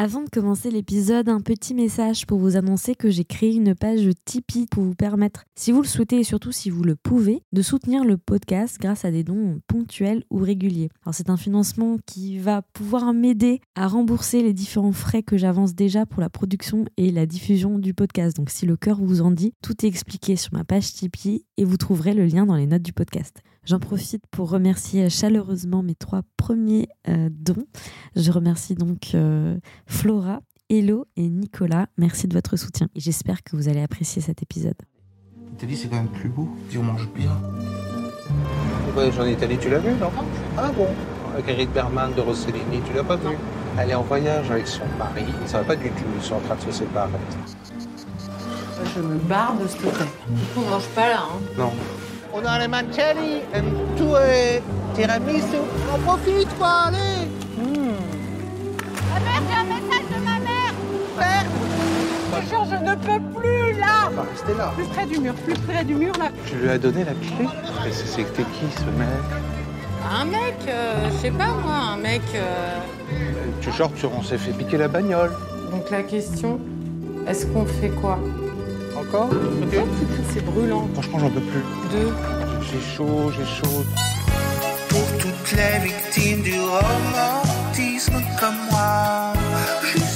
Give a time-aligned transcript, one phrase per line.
[0.00, 4.08] Avant de commencer l'épisode, un petit message pour vous annoncer que j'ai créé une page
[4.24, 7.62] Tipeee pour vous permettre, si vous le souhaitez et surtout si vous le pouvez, de
[7.62, 10.88] soutenir le podcast grâce à des dons ponctuels ou réguliers.
[11.02, 15.74] Alors c'est un financement qui va pouvoir m'aider à rembourser les différents frais que j'avance
[15.74, 18.36] déjà pour la production et la diffusion du podcast.
[18.36, 21.64] Donc si le cœur vous en dit, tout est expliqué sur ma page Tipeee et
[21.64, 23.42] vous trouverez le lien dans les notes du podcast.
[23.68, 27.66] J'en profite pour remercier chaleureusement mes trois premiers euh, dons.
[28.16, 30.40] Je remercie donc euh, Flora,
[30.70, 31.88] Hello et Nicolas.
[31.98, 34.78] Merci de votre soutien et j'espère que vous allez apprécier cet épisode.
[35.50, 36.48] L'Italie, c'est quand même plus beau.
[36.70, 37.38] Dis, on mange bien.
[38.94, 40.12] Voyage en Italie, tu l'as vu, non?
[40.56, 40.88] Ah bon?
[41.34, 43.36] Avec Eric Berman de Rossellini, tu l'as pas vu?
[43.78, 45.26] Elle est en voyage avec son mari.
[45.44, 47.10] Ça va pas du tout, ils sont en train de se séparer.
[48.96, 50.04] Je me barre de ce côté.
[50.56, 51.20] On mange pas là.
[51.30, 51.40] Hein.
[51.58, 51.72] Non.
[52.32, 53.62] On a les mancelli, et
[53.96, 54.62] tout est
[54.94, 55.58] tiramisu.
[55.94, 57.28] On profite, quoi, allez
[59.10, 60.74] Ma mère, j'ai un message de ma mère
[61.18, 61.44] Père
[62.42, 64.10] Je jure, je ne peux plus là.
[64.10, 64.72] On va rester là.
[64.76, 66.28] Plus près du mur, plus près du mur là.
[66.46, 67.48] Tu lui as donné la clé
[68.14, 69.08] t'es qui, ce mec
[70.20, 72.22] Un mec, euh, je sais pas moi, un mec.
[72.34, 72.78] euh,
[73.60, 75.32] Tu genre, tu, on s'est fait piquer la bagnole.
[75.70, 76.60] Donc la question,
[77.26, 78.18] est-ce qu'on fait quoi?
[79.08, 79.84] Encore Oh putain,
[80.32, 80.88] c'est brûlant.
[80.92, 81.62] Franchement, j'en peux plus.
[81.90, 82.12] Deux.
[82.60, 83.84] J'ai chaud, j'ai chaud.
[84.88, 89.32] Pour toutes les victimes du romantisme comme moi,
[89.82, 90.07] juste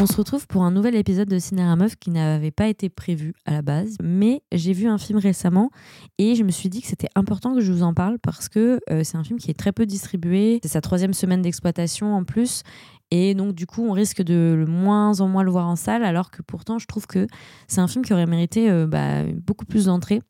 [0.00, 3.34] On se retrouve pour un nouvel épisode de Cinéra Meuf qui n'avait pas été prévu
[3.44, 5.68] à la base, mais j'ai vu un film récemment
[6.16, 8.80] et je me suis dit que c'était important que je vous en parle parce que
[8.88, 12.24] euh, c'est un film qui est très peu distribué, c'est sa troisième semaine d'exploitation en
[12.24, 12.62] plus
[13.10, 16.04] et donc du coup on risque de le moins en moins le voir en salle
[16.04, 17.26] alors que pourtant je trouve que
[17.68, 20.20] c'est un film qui aurait mérité euh, bah, beaucoup plus d'entrées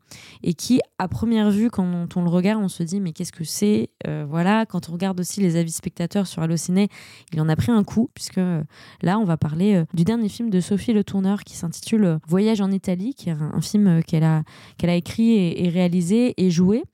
[0.42, 3.44] et qui à première vue quand on, le regarde on se dit mais qu'est-ce que
[3.44, 6.88] c'est Euh, voilà quand on regarde aussi les avis spectateurs sur Allociné
[7.32, 8.62] il en a pris un coup puisque euh,
[9.02, 12.70] Là, on va parler du dernier film de Sophie Le Tourneur qui s'intitule Voyage en
[12.70, 14.42] Italie, qui est un, film qu'elle a,
[14.82, 16.84] a écrit et réalisé et joué.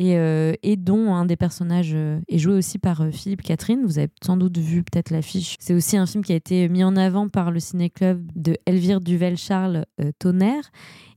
[0.00, 3.80] Et, euh, et dont un des personnages euh, est joué aussi par euh, Philippe Catherine.
[3.84, 5.56] Vous avez sans doute vu peut-être l'affiche.
[5.58, 9.00] C'est aussi un film qui a été mis en avant par le ciné-club de Elvire
[9.00, 10.70] Duvel-Charles euh, Tonnerre.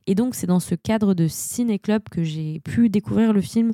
[0.08, 3.72] Et donc, c'est dans ce cadre de ciné-club que j'ai pu découvrir le film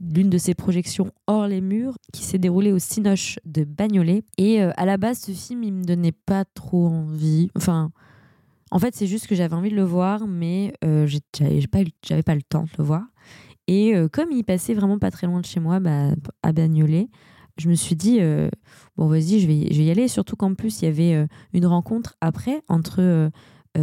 [0.00, 4.22] l'une de ses projections hors les murs qui s'est déroulée au Cinoche de Bagnolet.
[4.36, 7.50] Et à la base, ce film, il me donnait pas trop envie.
[7.56, 7.90] Enfin,
[8.72, 12.42] en fait, c'est juste que j'avais envie de le voir, mais euh, j'avais pas le
[12.42, 13.04] temps de le voir.
[13.68, 16.10] Et euh, comme il passait vraiment pas très loin de chez moi, bah,
[16.42, 17.08] à Bagnolet,
[17.58, 18.48] je me suis dit, euh,
[18.96, 20.08] bon, vas-y, je vais, y- aller.
[20.08, 23.30] Surtout qu'en plus, il y avait euh, une rencontre après entre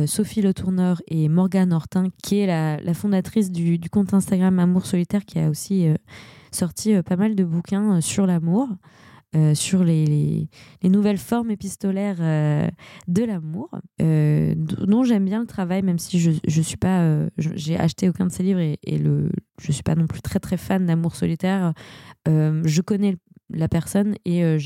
[0.05, 5.25] Sophie Le Tourneur et Morgane Hortin, qui est la, fondatrice du, compte Instagram Amour Solitaire,
[5.25, 5.87] qui a aussi
[6.51, 8.69] sorti pas mal de bouquins sur l'amour,
[9.35, 10.49] euh, sur les, les,
[10.81, 12.67] les nouvelles formes épistolaires euh,
[13.07, 13.69] de l'amour,
[14.01, 18.41] euh, dont j'aime bien le travail, même si je, je suis acheté aucun de ses
[18.41, 19.29] livres et, et le,
[19.61, 21.73] je suis pas non plus très très fan d'amour solitaire.
[22.25, 23.17] Je connais
[23.51, 24.57] la personne et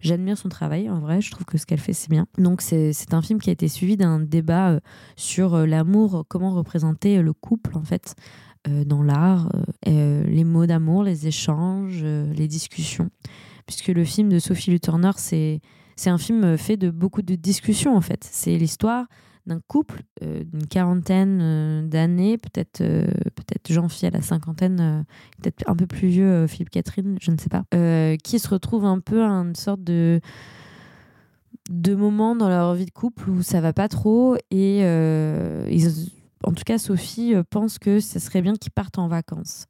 [0.00, 2.26] J'admire son travail, en vrai, je trouve que ce qu'elle fait, c'est bien.
[2.36, 4.78] Donc, c'est un film qui a été suivi d'un débat
[5.16, 8.14] sur l'amour, comment représenter le couple, en fait,
[8.68, 9.50] dans l'art,
[9.86, 13.08] les mots d'amour, les échanges, les discussions.
[13.66, 15.60] Puisque le film de Sophie Le Turner, c'est
[15.96, 18.26] c'est un film euh, fait de beaucoup de discussions, en fait.
[18.30, 19.06] C'est l'histoire
[19.46, 25.04] d'un couple euh, d'une quarantaine euh, d'années, peut-être peut-être Jean-Phi à la cinquantaine,
[25.40, 27.64] peut-être un peu plus vieux, Philippe Catherine, je ne sais pas,
[28.22, 30.20] qui se retrouve un peu à une sorte de
[31.70, 36.64] de moments dans leur vie de couple où ça va pas trop et en tout
[36.64, 39.66] cas Sophie pense que ce serait bien qu'ils partent en vacances.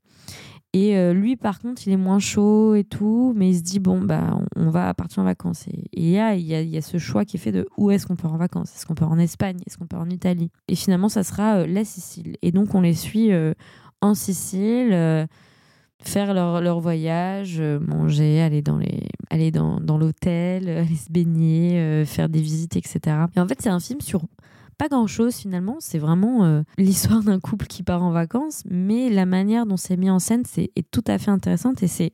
[0.74, 3.78] Et euh, lui, par contre, il est moins chaud et tout, mais il se dit
[3.78, 5.68] bon bah on, va partir en vacances.
[5.68, 7.92] Et, il, y a, y a, y a ce choix qui est fait de où
[7.92, 8.74] est-ce qu'on part en vacances?
[8.74, 9.58] Est-ce qu'on part en Espagne?
[9.68, 10.50] Est-ce qu'on part en Italie?
[10.66, 12.36] Et finalement, ça sera euh, la Sicile.
[12.42, 13.54] Et donc on les suit euh,
[14.00, 14.90] en Sicile.
[16.02, 22.04] faire leur, leur voyage, manger, aller dans les aller dans, dans l'hôtel, aller se baigner,
[22.04, 22.98] faire des visites, etc.
[23.36, 24.22] Et en fait, c'est un film sur
[24.74, 25.76] pas grand chose finalement.
[25.80, 29.96] C'est vraiment euh, l'histoire d'un couple qui part en vacances, mais la manière dont c'est
[29.96, 32.12] mis en scène c'est est tout à fait intéressante et c'est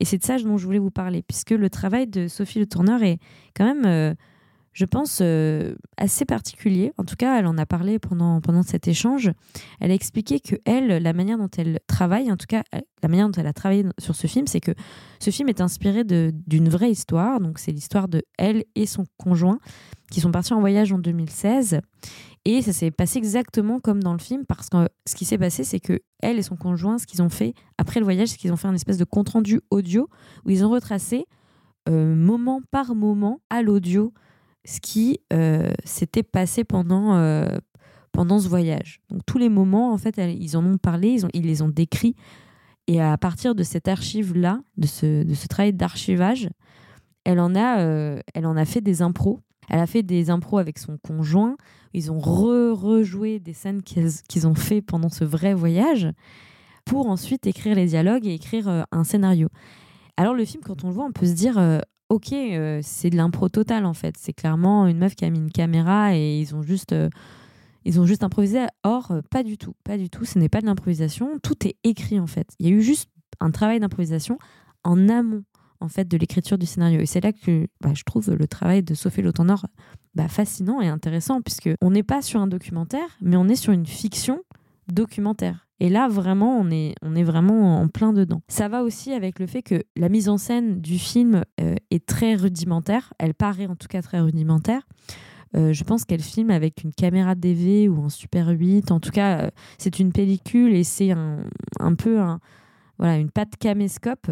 [0.00, 2.66] et c'est de ça dont je voulais vous parler puisque le travail de Sophie Le
[2.66, 3.18] Tourneur est
[3.54, 4.14] quand même euh,
[4.72, 6.92] je pense, euh, assez particulier.
[6.96, 9.30] En tout cas, elle en a parlé pendant, pendant cet échange.
[9.80, 12.62] Elle a expliqué que elle, la manière dont elle travaille, en tout cas,
[13.02, 14.72] la manière dont elle a travaillé sur ce film, c'est que
[15.20, 17.40] ce film est inspiré d'une vraie histoire.
[17.40, 19.58] Donc, c'est l'histoire de elle et son conjoint
[20.10, 21.80] qui sont partis en voyage en 2016.
[22.44, 25.64] Et ça s'est passé exactement comme dans le film, parce que ce qui s'est passé,
[25.64, 28.52] c'est que elle et son conjoint, ce qu'ils ont fait après le voyage, c'est qu'ils
[28.52, 30.08] ont fait un espèce de compte rendu audio
[30.44, 31.26] où ils ont retracé
[31.88, 34.12] euh, moment par moment à l'audio
[34.64, 37.58] ce qui euh, s'était passé pendant, euh,
[38.12, 39.00] pendant ce voyage.
[39.10, 42.14] Donc tous les moments, en fait, ils en ont parlé, ils, les ont décrits.
[42.86, 46.48] Et à partir de cette archive-là, de ce, de ce travail d'archivage,
[47.24, 49.40] elle, en a, euh, elle en a fait des impros.
[49.68, 51.56] Elle a fait des impros avec son conjoint.
[51.94, 56.08] Ils ont re- rejoué des scènes qu'ils ont fait pendant ce vrai voyage
[56.84, 59.48] pour ensuite écrire les dialogues et écrire un scénario.
[60.16, 61.58] Alors le film, quand on le voit, on peut se dire,
[62.12, 64.16] ok, euh, c'est de l'impro total en fait.
[64.18, 67.08] C'est clairement une meuf qui a mis une caméra et ils ont juste, euh,
[67.86, 68.66] ils ont juste improvisé.
[68.82, 70.26] Or, euh, pas du tout, pas du tout.
[70.26, 71.38] Ce n'est pas de l'improvisation.
[71.42, 72.48] Tout est écrit en fait.
[72.58, 73.10] Il y a eu juste
[73.40, 74.38] un travail d'improvisation
[74.84, 75.44] en amont
[75.80, 77.00] en fait de l'écriture du scénario.
[77.00, 79.66] Et c'est là que bah, je trouve le travail de Sophie Lautenor
[80.14, 83.72] bah, fascinant et intéressant puisque on n'est pas sur un documentaire, mais on est sur
[83.72, 84.42] une fiction
[84.92, 85.66] documentaire.
[85.82, 88.40] Et là, vraiment, on est, on est vraiment en plein dedans.
[88.46, 92.06] Ça va aussi avec le fait que la mise en scène du film euh, est
[92.06, 93.12] très rudimentaire.
[93.18, 94.82] Elle paraît en tout cas très rudimentaire.
[95.56, 98.92] Euh, je pense qu'elle filme avec une caméra DV ou un Super 8.
[98.92, 101.38] En tout cas, euh, c'est une pellicule et c'est un,
[101.80, 102.38] un peu un,
[102.98, 104.30] voilà, une patte caméscope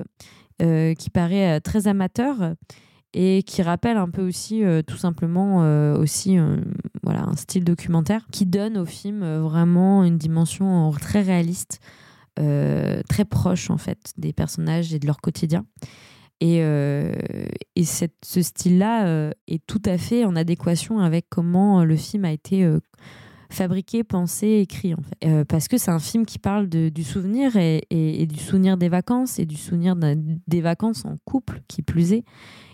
[0.60, 2.54] qui paraît très amateur
[3.14, 6.36] et qui rappelle un peu aussi tout simplement aussi
[7.10, 11.80] voilà un style documentaire qui donne au film euh, vraiment une dimension très réaliste
[12.38, 15.66] euh, très proche en fait des personnages et de leur quotidien
[16.40, 17.12] et, euh,
[17.74, 22.32] et cette, ce style-là est tout à fait en adéquation avec comment le film a
[22.32, 22.66] été
[23.50, 25.44] fabriqué, pensé, écrit en fait.
[25.44, 29.38] Parce que c'est un film qui parle de- du souvenir et, du souvenir des vacances
[29.38, 32.24] et du souvenir des vacances en couple qui plus est,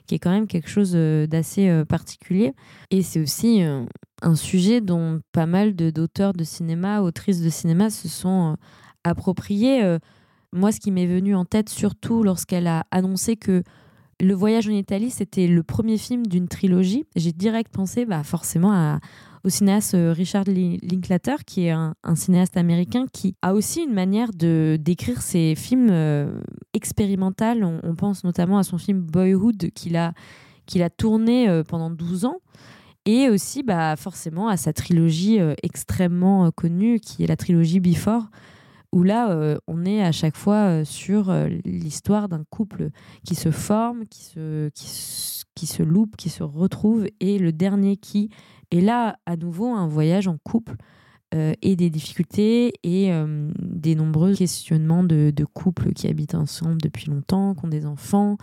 [0.06, 2.52] qui est quand même quelque chose euh, d'assez euh, particulier.
[2.90, 3.84] Et c'est aussi euh,
[4.22, 8.56] un sujet dont pas mal de- d'auteurs de cinéma, autrices de cinéma se sont
[9.04, 9.98] appropriés.
[10.52, 13.62] Moi, ce qui m'est venu en tête, surtout lorsqu'elle a annoncé que
[14.20, 18.72] Le Voyage en Italie, c'était le premier film d'une trilogie, j'ai direct pensé bah, forcément
[18.72, 18.98] à,
[19.46, 23.94] au cinéaste euh, Richard Li- Linklater, qui est un, cinéaste américain qui a aussi une
[23.94, 26.40] manière de d'écrire ses films euh,
[26.74, 27.62] expérimentales.
[27.62, 30.12] On, pense notamment à son film Boyhood qu'il a,
[30.80, 32.40] a tourné euh, pendant 12 ans.
[33.04, 38.26] Et aussi, bah, forcément, à sa trilogie euh, extrêmement connue, qui est la trilogie Before,
[38.92, 41.32] où là, on est à chaque fois sur
[41.64, 42.90] l'histoire d'un couple
[43.24, 47.52] qui se forme, qui se, qui, se- qui se loupe, qui se retrouve, et le
[47.52, 48.30] dernier qui
[48.70, 50.76] est là, à nouveau, un voyage en couple,
[51.34, 56.80] euh, et des difficultés, et euh, des nombreux questionnements de, de couples qui habitent ensemble
[56.80, 58.36] depuis longtemps, qui ont des enfants,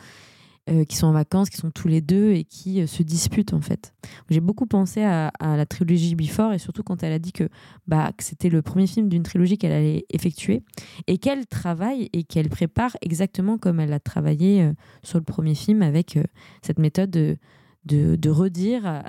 [0.69, 3.61] euh, qui sont en vacances, qui sont tous les deux, et qui se disputent, en
[3.61, 3.93] fait.
[4.29, 7.47] J'ai beaucoup pensé à, la trilogie Before, et surtout quand elle a dit que,
[7.87, 10.61] bah, que c'était le premier film d'une trilogie qu'elle allait effectuer
[11.07, 14.69] et qu'elle travaille et qu'elle prépare exactement comme elle a travaillé
[15.03, 16.19] sur le premier film avec
[16.61, 19.03] cette méthode de, redire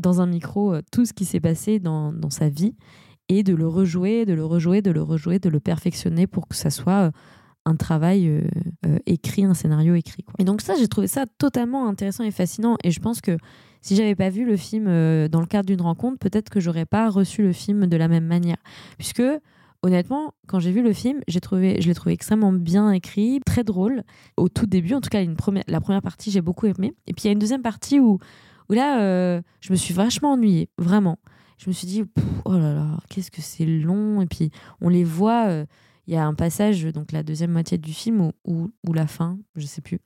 [0.00, 2.74] dans un micro euh, tout ce qui s'est passé dans, dans sa vie
[3.28, 6.56] et de le rejouer, de le rejouer, de le rejouer, de le perfectionner pour que
[6.56, 7.10] ça soit euh,
[7.66, 10.22] un travail euh, écrit, un scénario écrit.
[10.22, 10.34] Quoi.
[10.38, 13.36] Et donc ça, j'ai trouvé ça totalement intéressant et fascinant et je pense que
[13.82, 14.84] si j'avais pas vu le film
[15.28, 18.26] dans le cadre d'une rencontre, peut-être que j'aurais pas reçu le film de la même
[18.26, 18.58] manière.
[18.98, 19.22] Puisque,
[19.82, 23.64] honnêtement, quand j'ai vu le film, j'ai trouvé, je l'ai trouvé extrêmement bien écrit, très
[23.64, 24.02] drôle.
[24.36, 26.92] Au tout début, en tout cas, une première, la première partie, j'ai beaucoup aimé.
[27.06, 28.18] Et puis il y a une deuxième partie où,
[28.70, 31.18] où là, euh, je me suis vachement ennuyée, vraiment.
[31.58, 32.04] Je me suis dit,
[32.44, 34.22] oh là là, qu'est-ce que c'est long.
[34.22, 34.50] Et puis,
[34.80, 35.48] on les voit.
[35.48, 35.66] euh,
[36.06, 39.38] il y a un passage, donc la deuxième moitié du film, ou, ou, la fin,
[39.54, 40.00] je sais plus,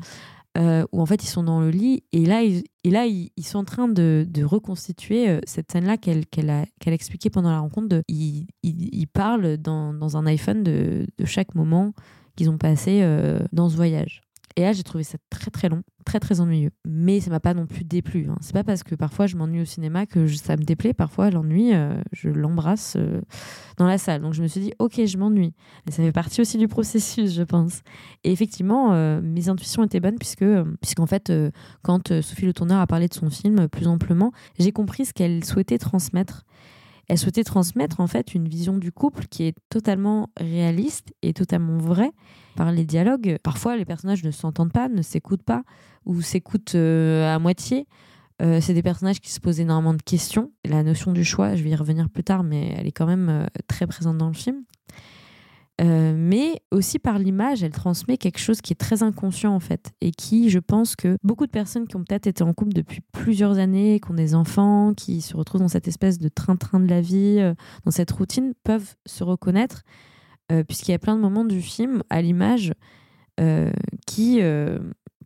[0.59, 3.31] euh, où en fait ils sont dans le lit et là ils, et là, ils,
[3.39, 8.03] ils sont en train de, de reconstituer cette scène-là qu'elle a, expliquée pendant la rencontre.
[8.09, 11.95] Ils, ils, parlent dans, dans un iPhone de, de chaque moment
[12.37, 13.03] qu'ils ont passé
[13.53, 14.24] dans ce voyage.
[14.57, 16.71] Et là, j'ai trouvé ça très très long, très très ennuyeux.
[16.87, 18.29] Mais ça m'a pas non plus déplu.
[18.31, 18.37] Hein.
[18.41, 20.95] C'est pas parce que parfois je m'ennuie au cinéma que ça me déplaît.
[20.95, 23.21] Parfois, l'ennui, euh, je l'embrasse euh,
[23.79, 24.23] dans la salle.
[24.23, 25.55] Donc je me suis dit, ok, je m'ennuie.
[25.89, 27.81] Et ça fait partie aussi du processus, je pense.
[28.23, 30.47] Et effectivement, euh, mes intuitions étaient bonnes puisque,
[30.81, 31.33] puisqu'en fait,
[31.83, 35.45] quand Sophie Le Tourneur a parlé de son film plus amplement, j'ai compris ce qu'elle
[35.45, 36.45] souhaitait transmettre.
[37.09, 41.79] Elle souhaitait transmettre en fait une vision du couple qui est totalement réaliste et totalement
[41.79, 42.13] vraie
[42.57, 43.39] par les dialogues.
[43.43, 45.63] Parfois, les personnages ne s'entendent pas, ne s'écoutent pas
[46.07, 47.87] ou s'écoutent euh, à moitié.
[48.43, 50.51] Euh, c'est des personnages qui se posent énormément de questions.
[50.65, 53.29] La notion du choix, je vais y revenir plus tard, mais elle est quand même
[53.29, 54.65] euh, très présente dans le film.
[55.81, 59.93] Euh, mais aussi par l'image, elle transmet quelque chose qui est très inconscient en fait,
[60.01, 63.01] et qui, je pense que beaucoup de personnes qui ont peut-être été en couple depuis
[63.13, 66.89] plusieurs années, qui ont des enfants, qui se retrouvent dans cette espèce de train-train de
[66.89, 67.55] la vie, euh,
[67.85, 69.83] dans cette routine, peuvent se reconnaître,
[70.53, 72.73] euh, puisqu'il y a plein de moments du film à l'image
[74.07, 74.41] qui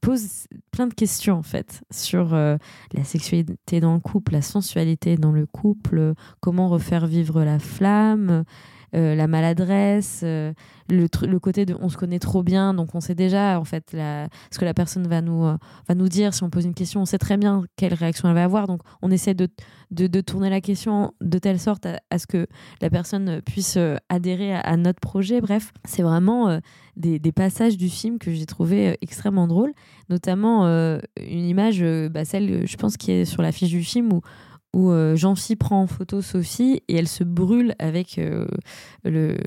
[0.00, 5.30] posent plein de questions en fait sur la sexualité dans le couple, la sensualité dans
[5.30, 8.44] le couple, comment refaire vivre la flamme.
[8.94, 10.52] Euh, la maladresse, euh,
[10.88, 13.90] le, le côté de on se connaît trop bien, donc on sait déjà en fait
[13.90, 15.56] ce que la personne va nous, euh,
[15.88, 16.32] va nous dire.
[16.32, 18.80] Si on pose une question, on sait très bien quelle réaction elle va avoir, donc
[19.02, 19.48] on essaie de,
[19.90, 22.46] de, tourner la question de telle sorte à, ce que
[22.80, 23.78] la personne puisse
[24.08, 25.40] adhérer à, notre projet.
[25.40, 26.60] Bref, c'est vraiment
[26.96, 29.72] des, passages du film que j'ai trouvé extrêmement drôles,
[30.08, 34.22] notamment une image, bah, celle, je pense, qui est sur la fiche du film où
[34.74, 38.46] où euh, Jean-Phi prend en photo Sophie et elle se brûle avec euh,
[39.04, 39.38] le,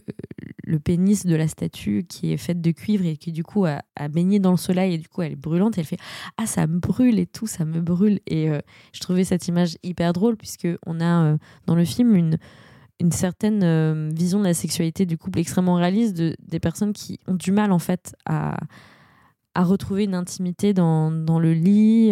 [0.84, 4.40] pénis de la statue qui est faite de cuivre et qui du coup a, baigné
[4.40, 5.78] dans le soleil et du coup elle est brûlante.
[5.78, 6.00] Et elle fait
[6.38, 8.20] ah ça me brûle et tout ça me brûle.
[8.26, 8.60] Et euh,
[8.94, 12.38] je trouvais cette image hyper drôle puisque on a dans le film une
[13.00, 17.34] une certaine vision de la sexualité du couple extrêmement réaliste de, des personnes qui ont
[17.34, 18.60] du mal en fait à,
[19.56, 22.12] à retrouver une intimité dans, dans le lit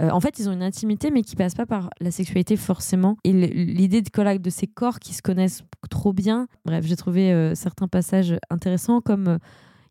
[0.00, 3.16] euh, en fait, ils ont une intimité, mais qui passe pas par la sexualité forcément.
[3.24, 6.48] Et l'idée de collage de ces corps qui se connaissent trop bien.
[6.64, 9.38] Bref, j'ai trouvé euh, certains passages intéressants, comme euh,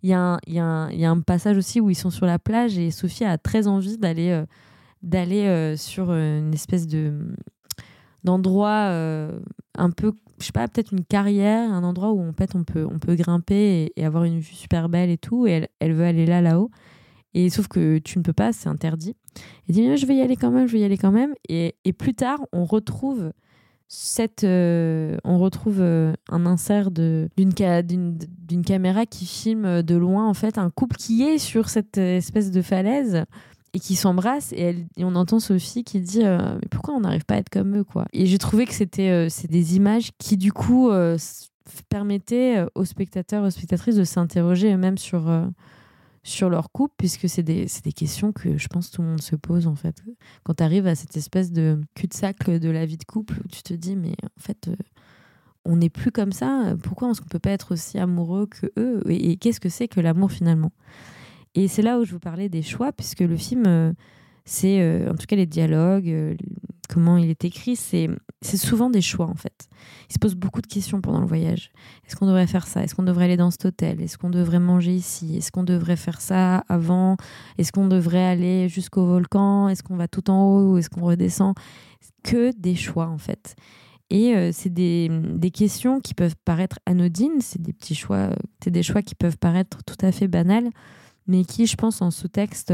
[0.02, 0.40] il y, a
[1.10, 4.44] un- passage aussi où ils sont sur la plage et Sophie a très envie d'aller
[5.04, 7.36] d'aller sur une espèce de
[8.24, 9.40] d'endroit euh,
[9.78, 12.88] un peu, je sais pas, peut-être une carrière, un endroit où en fait on peut
[12.90, 15.48] on peut grimper et, avoir une vue super belle et tout.
[15.48, 16.70] Et elle veut aller là là-haut.
[17.34, 19.16] Et sauf que tu ne peux pas, c'est interdit.
[19.68, 21.34] Elle dit, je vais y aller quand même, je vais y aller quand même.
[21.48, 23.32] Et, et plus tard, on retrouve
[23.94, 27.84] cette, euh, on retrouve euh, un insert d'une ca-
[28.66, 32.62] caméra qui filme de loin en fait un couple qui est sur cette espèce de
[32.62, 33.26] falaise
[33.74, 37.26] et qui s'embrasse et, et on entend Sophie qui dit euh, mais pourquoi on n'arrive
[37.26, 38.06] pas à être comme eux quoi?
[38.14, 40.90] Et j'ai trouvé que c'était c'est des images qui du coup
[41.90, 45.30] permettaient aux spectateurs aux spectatrices de s'interroger eux-mêmes sur
[46.24, 49.36] sur leur couple, puisque c'est des, des questions que je pense tout le monde se
[49.36, 50.04] pose en fait.
[50.44, 53.64] Quand tu arrives à cette espèce de cul-de-sac de la vie de couple, où tu
[53.64, 54.76] te dis, mais en fait, euh,
[55.66, 59.04] on n'est plus comme ça, pourquoi est-ce qu'on peut pas être aussi amoureux que eux?
[59.08, 60.72] Et, et qu'est-ce que c'est que l'amour finalement?
[61.56, 63.92] Et c'est là où je vous parlais des choix, puisque le film, euh,
[64.46, 66.36] c'est euh, en tout cas les dialogues, euh,
[66.90, 68.10] comment il est écrit, c'est
[68.44, 69.70] souvent des choix en fait.
[70.10, 71.72] Il se pose beaucoup de questions pendant le voyage.
[72.06, 72.84] Est-ce qu'on devrait faire ça?
[72.84, 74.02] Est-ce qu'on devrait aller dans cet hôtel?
[74.02, 75.38] Est-ce qu'on devrait manger ici?
[75.38, 77.16] Est-ce qu'on devrait faire ça avant?
[77.58, 79.70] Est-ce qu'on devrait aller jusqu'au volcan?
[79.70, 81.56] Est-ce qu'on va tout en haut ou est-ce qu'on redescend?
[82.24, 83.56] Que des choix en fait.
[84.10, 88.32] Et euh, c'est des, des questions qui peuvent paraître anodines, c'est des petits choix,
[88.62, 90.70] c'est des choix qui peuvent paraître tout à fait banals,
[91.28, 92.74] mais qui, je pense, en sous-texte,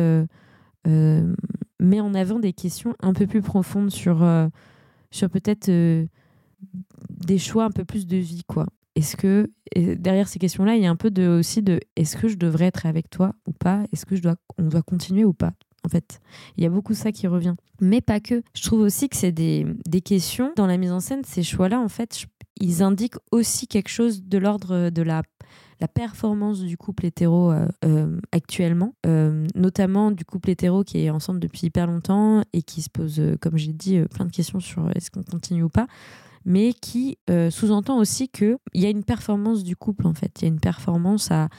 [1.79, 4.47] met en avant des questions un peu plus profondes sur, euh,
[5.11, 6.05] sur peut-être euh,
[7.09, 8.65] des choix un peu plus de vie, quoi.
[8.95, 12.27] Est-ce que derrière ces questions-là, il y a un peu de, aussi de est-ce que
[12.27, 13.83] je devrais être avec toi ou pas?
[13.93, 15.53] Est-ce que je dois, on doit continuer ou pas
[15.85, 16.19] En fait,
[16.57, 17.53] il y a beaucoup ça qui revient.
[17.79, 18.41] Mais pas que.
[18.55, 21.21] Je trouve aussi que c'est des, des questions dans la mise en scène.
[21.23, 22.25] Ces choix-là, en fait,
[22.59, 25.21] ils indiquent aussi quelque chose de l'ordre de la
[25.79, 31.09] la performance du couple hétéro euh, euh, actuellement, euh, notamment du couple hétéro qui est
[31.09, 34.89] ensemble depuis hyper longtemps et qui se pose, comme j'ai dit, plein de questions sur
[34.95, 35.87] est-ce qu'on continue ou pas,
[36.45, 37.17] mais qui
[37.49, 40.59] sous-entend aussi qu'il y a une performance du couple en fait, il y a une
[40.59, 41.49] performance à,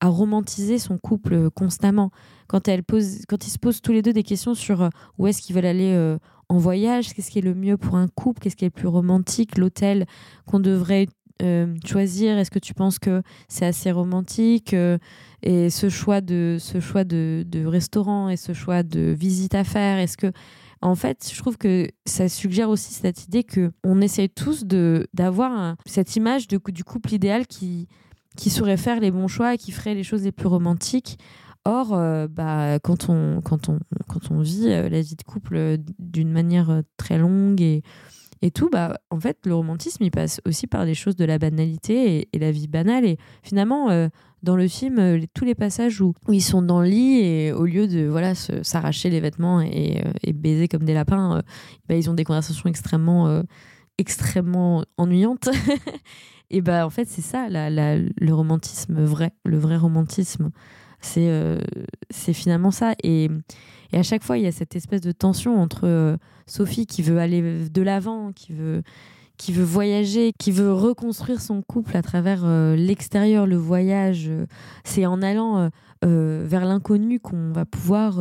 [0.00, 2.10] à romantiser son couple constamment.
[2.46, 5.42] Quand, elle pose, quand ils se posent tous les deux des questions sur où est-ce
[5.42, 6.16] qu'ils veulent aller
[6.48, 8.88] en voyage, qu'est-ce qui est le mieux pour un couple, qu'est-ce qui est le plus
[8.88, 10.06] romantique, l'hôtel
[10.46, 11.08] qu'on devrait
[11.42, 14.96] euh, choisir, est-ce que tu penses que c'est assez romantique euh,
[15.42, 19.62] et ce choix de ce choix de, de restaurant et ce choix de visite à
[19.62, 20.32] faire est-ce que
[20.80, 25.08] en fait je trouve que ça suggère aussi cette idée que on essaye tous de
[25.12, 27.86] d'avoir cette image de, du couple idéal qui
[28.34, 31.18] qui saurait faire les bons choix et qui ferait les choses les plus romantiques.
[31.64, 36.30] Or, euh, bah, quand, on, quand, on, quand on vit la vie de couple d'une
[36.30, 37.82] manière très longue et,
[38.42, 41.38] et tout, bah, en fait, le romantisme, il passe aussi par des choses de la
[41.38, 43.06] banalité et, la vie banale.
[43.06, 44.08] Et finalement, euh,
[44.42, 47.64] dans le film, euh, tous les passages où, ils sont dans le lit et au
[47.64, 51.42] lieu de voilà s'arracher les vêtements et, euh, et baiser comme des lapins,
[51.88, 53.42] bah, ils ont des conversations extrêmement,
[53.96, 55.48] extrêmement ennuyantes.
[56.50, 60.50] et bah, en fait, c'est ça, la, le romantisme vrai, le vrai romantisme
[61.00, 61.30] C'est
[62.10, 62.94] c'est finalement ça.
[63.92, 66.16] Et à chaque fois, il y a cette espèce de tension entre euh,
[66.46, 68.82] Sophie qui veut aller de l'avant, qui veut,
[69.36, 74.30] qui veut voyager, qui veut reconstruire son couple à travers euh, l'extérieur, le voyage.
[74.84, 75.70] C'est en allant
[76.04, 78.20] euh, vers l'inconnu qu'on va pouvoir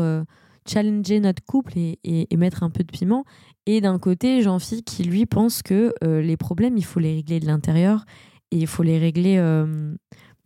[0.67, 3.23] challenger notre couple et, et- et mettre un peu de piment.
[3.67, 7.45] Et d'un côté, Jean-Phi qui lui pense que les problèmes, il faut les régler de
[7.47, 8.05] l'intérieur
[8.51, 9.37] et il faut les régler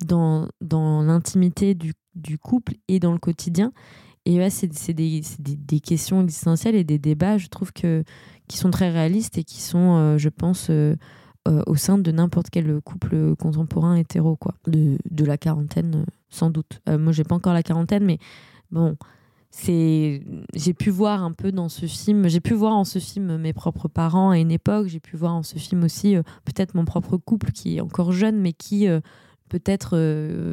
[0.06, 3.72] dans, dans l'intimité du, du couple et dans le quotidien.
[4.30, 8.04] Et ouais, c'est des, questions existentielles et des débats, je trouve, que,
[8.48, 10.96] qui sont très réalistes et qui sont, euh, je pense, euh,
[11.48, 14.54] euh, au sein de n'importe quel couple contemporain hétéro, quoi.
[14.68, 16.80] De, la quarantaine, sans doute.
[16.88, 18.20] Moi, j'ai pas encore la quarantaine, mais
[18.70, 18.98] bon,
[19.50, 20.22] c'est
[20.54, 23.52] j'ai pu voir un peu dans ce film j'ai pu voir en ce film mes
[23.52, 27.18] propres parents à une époque j'ai pu voir en ce film aussi peut-être mon propre
[27.18, 28.88] couple qui est encore jeune mais qui
[29.50, 29.98] peut-être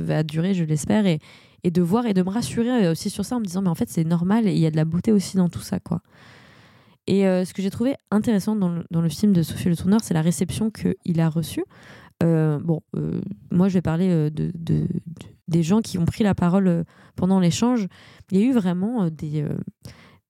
[0.03, 1.05] va durer je l'espère
[1.67, 3.69] et de voir et de me rassurer euh, aussi sur ça en me disant mais
[3.69, 6.01] en fait c'est normal il y a de la beauté aussi dans tout ça quoi.
[7.09, 9.77] Et euh, ce que j'ai trouvé intéressant dans le, dans le film de Sophie Le
[9.77, 11.65] Tourneur c'est la réception qu'il a reçue.
[12.23, 12.81] Euh, bon
[13.51, 14.89] moi je vais parler de, de- de-
[15.49, 16.85] des gens qui ont pris la parole
[17.17, 17.87] pendant l'échange.
[18.31, 19.45] Il y a eu vraiment des,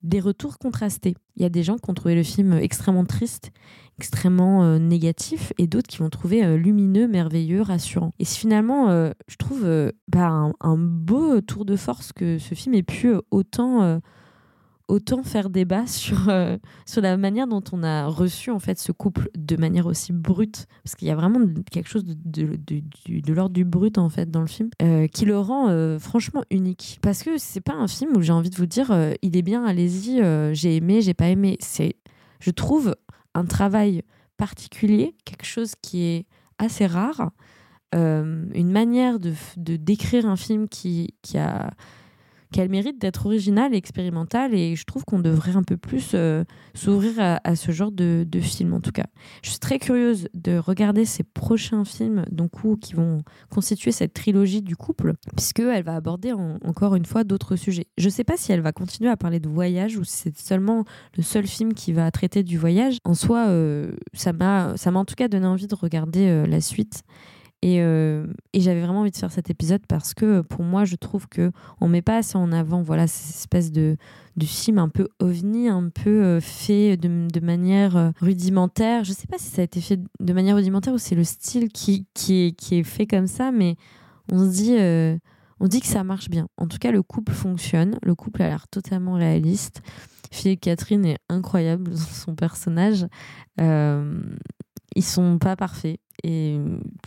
[0.07, 1.15] des retours contrastés.
[1.37, 3.51] Il y a des gens qui ont trouvé le film extrêmement triste,
[3.99, 8.13] extrêmement euh, négatif, et d'autres qui l'ont trouvé euh, lumineux, merveilleux, rassurant.
[8.19, 9.67] Et c'est finalement, euh, je trouve,
[10.09, 14.01] bah, un, un beau tour de force que ce film ait pu autant,
[14.88, 18.93] autant faire débat sur, euh, sur la manière dont on a reçu en fait ce
[18.93, 21.40] couple de manière aussi brute, parce qu'il y a vraiment
[21.71, 25.25] quelque chose de, de, de, l'ordre du brut en fait dans le film, euh, qui
[25.25, 26.99] le rend euh, franchement unique.
[27.02, 29.64] Parce que c'est pas un film où j'ai envie de vous dire, il est bien,
[29.64, 30.23] allez-y,
[30.55, 31.57] j'ai aimé, j'ai pas aimé.
[31.61, 31.97] C'est,
[32.40, 32.95] je trouve,
[33.35, 34.02] un travail
[34.37, 36.26] particulier, quelque chose qui est
[36.59, 37.31] assez rare,
[37.93, 41.71] une manière de décrire un film qui, qui a
[42.53, 45.76] qui a le mérite d'être original et expérimental et je trouve qu'on devrait un peu
[45.76, 49.07] plus euh, s'ouvrir à, ce genre de, de film en tout cas.
[49.43, 54.62] Je suis très curieuse de regarder ces prochains films donc qui vont constituer cette trilogie
[54.62, 57.87] du couple puisque elle va aborder en- encore une fois d'autres sujets.
[57.99, 60.85] Je sais pas si elle va continuer à parler de voyage ou si c'est seulement
[61.17, 62.99] le seul film qui va traiter du voyage.
[63.05, 67.03] En soi, euh, ça m'a en tout cas donné envie de regarder euh, la suite.
[67.63, 70.95] Et, euh, et j'avais vraiment envie de faire cet épisode parce que pour moi, je
[70.97, 73.97] trouve que on met pas assez en avant voilà cette espèce de
[74.37, 79.04] de film un peu ovni, un peu euh, fait de, de manière euh, rudimentaire.
[79.04, 81.71] Je sais pas si ça a été fait de manière rudimentaire ou c'est le style
[81.71, 83.76] qui qui est qui est fait comme ça, mais
[84.30, 85.17] on se dit euh,
[85.61, 86.49] on dit que ça marche bien.
[86.57, 87.99] En tout cas, le couple fonctionne.
[88.02, 89.80] Le couple a l'air totalement réaliste.
[90.30, 93.07] Philippe Catherine est incroyable son personnage.
[93.61, 94.21] Euh,
[94.95, 96.59] ils sont pas parfaits et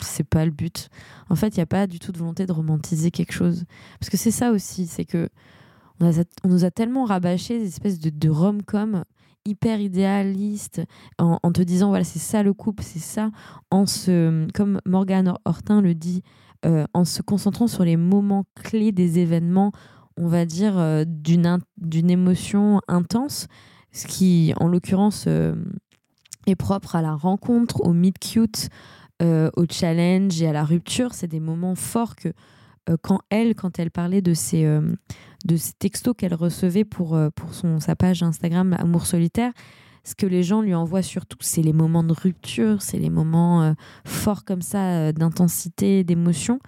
[0.01, 0.89] c'est pas le but.
[1.29, 3.65] En fait, il n'y a pas du tout de volonté de romantiser quelque chose.
[3.99, 5.29] Parce que c'est ça aussi, c'est que
[5.99, 9.03] on, a- on nous a tellement rabâché des espèces de, de rom-com
[9.45, 10.81] hyper idéalistes
[11.17, 13.31] en, te disant voilà c'est ça le couple c'est ça
[13.71, 16.23] en se comme Morgane Hortin le dit
[16.65, 19.71] euh, en se concentrant sur les moments clés des événements
[20.17, 23.47] on va dire euh, d'une d'une émotion intense
[23.93, 25.55] ce qui en l'occurrence euh,
[26.47, 28.69] est propre à la rencontre au meet cute
[29.21, 31.13] euh, au challenge et à la rupture.
[31.13, 32.29] C'est des moments forts que
[32.89, 34.81] euh, quand elle quand elle parlait de ces euh,
[35.45, 39.51] de textos qu'elle recevait pour pour son sa page Instagram Amour solitaire
[40.05, 43.73] ce que les gens lui envoient surtout c'est les moments de rupture c'est les moments
[44.05, 46.59] forts comme ça d'intensité d'émotion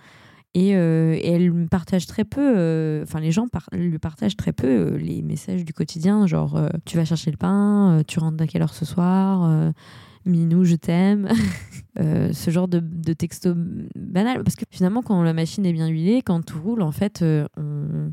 [0.53, 4.67] et, euh, et elle partage très peu, euh, enfin les gens lui partagent très peu
[4.67, 8.61] euh, les messages du quotidien, genre tu vas chercher le pain, tu rentres à quelle
[8.61, 9.71] heure ce soir,
[10.25, 11.29] Minou je t'aime,
[11.97, 13.53] ce genre de, de texto
[13.95, 14.43] banal.
[14.43, 17.23] Parce que finalement quand la machine est bien huilée, quand tout roule, en fait
[17.57, 18.11] on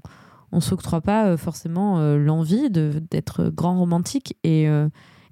[0.50, 4.66] on s'octroie pas forcément l'envie d'être grand romantique et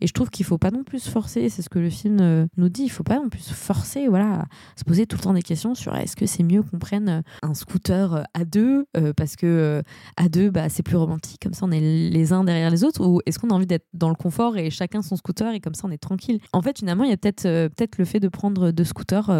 [0.01, 2.47] et je trouve qu'il faut pas non plus forcer, c'est ce que le film euh,
[2.57, 5.33] nous dit, il faut pas non plus forcer voilà, à se poser tout le temps
[5.33, 8.87] des questions sur est-ce que c'est mieux qu'on prenne euh, un scooter euh, à deux
[9.17, 9.83] parce que
[10.17, 13.05] à deux bah, c'est plus romantique, comme ça on est les uns derrière les autres
[13.07, 15.75] ou est-ce qu'on a envie d'être dans le confort et chacun son scooter et comme
[15.75, 16.41] ça on est tranquille?
[16.53, 19.31] En fait finalement il y a peut-être peut-être le fait de prendre deux scooters,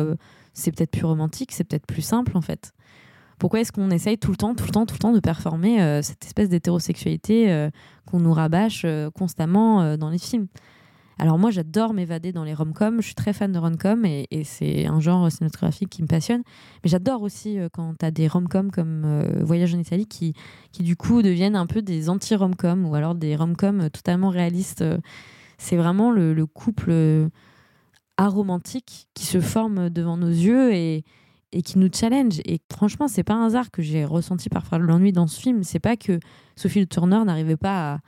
[0.53, 2.73] c'est peut-être plus romantique, c'est peut-être plus simple en fait.
[3.39, 5.83] Pourquoi est-ce qu'on essaye tout le temps, tout le temps, tout le temps de performer
[5.83, 7.71] euh, cette espèce d'hétérosexualité euh,
[8.07, 10.47] qu'on nous rabâche euh, constamment dans les films?
[11.19, 13.01] Alors moi, j'adore m'évader dans les rom-coms.
[13.01, 16.43] Je suis très fan de rom-com et, c'est un genre cinématographique qui me passionne.
[16.85, 20.35] Mais j'adore aussi quand tu as des rom-coms comme Voyage en Italie qui,
[20.73, 24.85] qui du coup deviennent un peu des anti-rom-coms ou alors des rom-coms totalement réalistes.
[25.57, 27.31] C'est vraiment le, le couple
[28.19, 31.03] aromantique qui se forme devant nos yeux et
[31.53, 32.41] et qui nous challenge.
[32.45, 35.63] Et franchement, c'est pas un hasard que j'ai ressenti parfois l'ennui dans ce film.
[35.63, 36.19] C'est pas que
[36.57, 38.01] Sophie Turner n'arrivait pas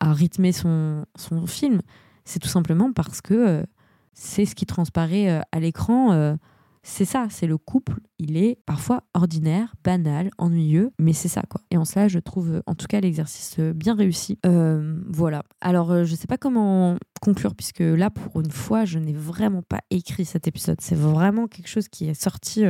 [0.00, 1.80] à, rythmer son, son film.
[2.24, 3.62] C'est tout simplement parce que euh,
[4.12, 6.36] c'est ce qui transparaît euh, à l'écran.
[6.86, 7.98] C'est ça, c'est le couple.
[8.18, 11.62] Il est parfois ordinaire, banal, ennuyeux, mais c'est ça quoi.
[11.70, 14.38] Et en cela, je trouve euh, en tout cas l'exercice euh, bien réussi.
[14.44, 15.44] Euh, voilà.
[15.62, 19.80] Alors, je sais pas comment conclure puisque là, pour une fois, je n'ai vraiment pas
[19.90, 20.82] écrit cet épisode.
[20.82, 22.64] C'est vraiment quelque chose qui est sorti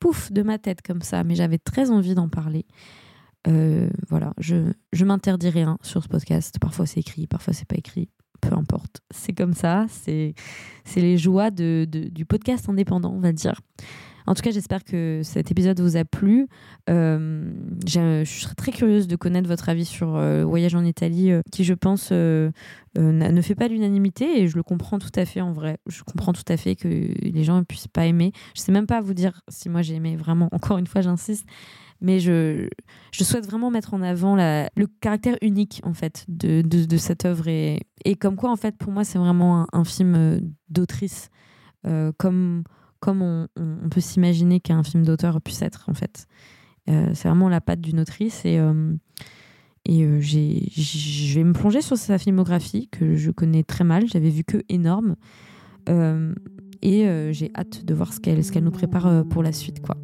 [0.00, 2.66] pouf de ma tête comme ça, mais j'avais très envie d'en parler.
[4.08, 6.58] Voilà, je, je m'interdis rien sur ce podcast.
[6.60, 8.08] Parfois c'est écrit, parfois c'est pas écrit.
[8.48, 9.00] Peu importe.
[9.10, 9.86] C'est comme ça.
[9.88, 10.34] C'est
[10.96, 13.60] les joies de, du podcast indépendant, on va dire.
[14.28, 16.48] En tout cas, j'espère que cet épisode vous a plu.
[16.90, 17.48] Euh,
[17.86, 21.42] j'ai- je serais très curieuse de connaître votre avis sur euh, Voyage en Italie, euh,
[21.52, 22.50] qui, je pense, euh,
[22.98, 25.78] euh, ne fait pas l'unanimité et je le comprends tout à fait en vrai.
[25.86, 28.32] Je comprends tout à fait que les gens ne puissent pas aimer.
[28.56, 30.48] Je sais même pas vous dire si moi j'ai aimé vraiment.
[30.50, 31.46] Encore une fois, j'insiste.
[32.00, 32.68] Mais je,
[33.12, 37.80] souhaite vraiment mettre en avant le caractère unique en fait de, cette œuvre et,
[38.20, 41.30] comme quoi en fait pour moi c'est vraiment un, film euh, d'autrice
[41.86, 42.64] euh, comme
[43.06, 43.48] on,
[43.90, 46.26] peut s'imaginer qu'un film d'auteur puisse être en fait.
[46.88, 48.58] Euh, c'est vraiment la patte d'une autrice et
[49.88, 54.06] je vais me plonger sur sa filmographie que je connais très mal.
[54.06, 55.16] J'avais vu que énorme
[56.82, 59.96] et j'ai hâte de voir ce qu'elle nous prépare pour la suite quoi.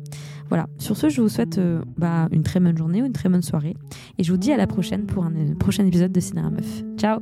[0.48, 3.28] Voilà, sur ce, je vous souhaite euh, bah, une très bonne journée ou une très
[3.28, 3.76] bonne soirée.
[4.18, 6.83] Et je vous dis à la prochaine pour un euh, prochain épisode de Cinéra Meuf.
[6.96, 7.20] Ciao